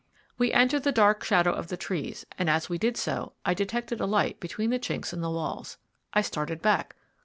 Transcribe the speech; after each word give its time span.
We 0.35 0.51
entered 0.51 0.81
the 0.81 0.91
dark 0.91 1.23
shadow 1.23 1.51
of 1.53 1.67
the 1.67 1.77
trees, 1.77 2.25
and 2.39 2.49
as 2.49 2.67
we 2.67 2.79
did 2.79 2.97
so 2.97 3.33
I 3.45 3.53
detected 3.53 3.99
a 4.01 4.07
light 4.07 4.39
between 4.39 4.71
the 4.71 4.79
chinks 4.79 5.13
in 5.13 5.21
the 5.21 5.29
walls. 5.29 5.77
I 6.11 6.21
started 6.23 6.59
back. 6.59 6.95